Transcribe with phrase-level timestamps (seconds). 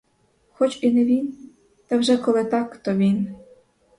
[0.51, 1.49] Хоч і не він,—
[1.87, 3.35] та вже коли так, то він!